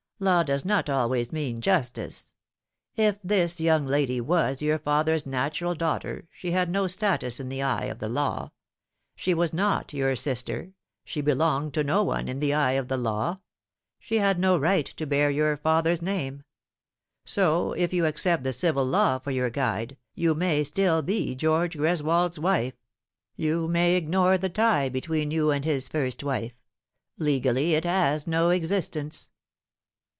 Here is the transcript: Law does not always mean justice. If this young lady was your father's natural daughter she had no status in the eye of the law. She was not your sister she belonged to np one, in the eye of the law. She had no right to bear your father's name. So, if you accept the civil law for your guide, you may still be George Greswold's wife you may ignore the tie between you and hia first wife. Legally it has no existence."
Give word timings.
Law 0.23 0.43
does 0.43 0.63
not 0.63 0.87
always 0.87 1.31
mean 1.31 1.61
justice. 1.61 2.35
If 2.95 3.17
this 3.23 3.59
young 3.59 3.87
lady 3.87 4.21
was 4.21 4.61
your 4.61 4.77
father's 4.77 5.25
natural 5.25 5.73
daughter 5.73 6.27
she 6.31 6.51
had 6.51 6.69
no 6.69 6.85
status 6.85 7.39
in 7.39 7.49
the 7.49 7.63
eye 7.63 7.85
of 7.85 7.97
the 7.97 8.07
law. 8.07 8.51
She 9.15 9.33
was 9.33 9.51
not 9.51 9.93
your 9.93 10.15
sister 10.15 10.73
she 11.03 11.21
belonged 11.21 11.73
to 11.73 11.83
np 11.83 12.05
one, 12.05 12.27
in 12.27 12.39
the 12.39 12.53
eye 12.53 12.73
of 12.73 12.87
the 12.87 12.97
law. 12.97 13.39
She 13.97 14.19
had 14.19 14.37
no 14.37 14.59
right 14.59 14.85
to 14.85 15.07
bear 15.07 15.31
your 15.31 15.57
father's 15.57 16.03
name. 16.03 16.43
So, 17.25 17.71
if 17.73 17.91
you 17.91 18.05
accept 18.05 18.43
the 18.43 18.53
civil 18.53 18.85
law 18.85 19.17
for 19.17 19.31
your 19.31 19.49
guide, 19.49 19.97
you 20.13 20.35
may 20.35 20.63
still 20.63 21.01
be 21.01 21.33
George 21.33 21.75
Greswold's 21.75 22.37
wife 22.37 22.75
you 23.35 23.67
may 23.67 23.95
ignore 23.95 24.37
the 24.37 24.49
tie 24.49 24.87
between 24.87 25.31
you 25.31 25.49
and 25.49 25.65
hia 25.65 25.81
first 25.81 26.23
wife. 26.23 26.53
Legally 27.17 27.73
it 27.73 27.85
has 27.85 28.27
no 28.27 28.51
existence." 28.51 29.31